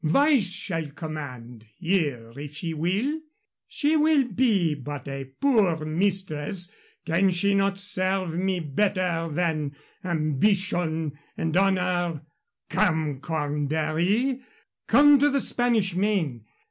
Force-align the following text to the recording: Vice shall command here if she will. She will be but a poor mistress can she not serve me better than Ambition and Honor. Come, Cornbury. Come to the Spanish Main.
Vice 0.03 0.49
shall 0.49 0.89
command 0.89 1.67
here 1.77 2.33
if 2.35 2.55
she 2.55 2.73
will. 2.73 3.19
She 3.67 3.95
will 3.95 4.23
be 4.29 4.73
but 4.73 5.07
a 5.07 5.25
poor 5.25 5.77
mistress 5.85 6.71
can 7.05 7.29
she 7.29 7.53
not 7.53 7.77
serve 7.77 8.35
me 8.35 8.61
better 8.61 9.29
than 9.31 9.75
Ambition 10.03 11.19
and 11.37 11.55
Honor. 11.55 12.23
Come, 12.67 13.19
Cornbury. 13.19 14.41
Come 14.87 15.19
to 15.19 15.29
the 15.29 15.39
Spanish 15.39 15.93
Main. 15.93 16.45